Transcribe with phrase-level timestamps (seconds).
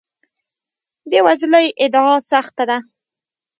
[1.09, 2.77] بې وزلۍ ادعا سخت ده.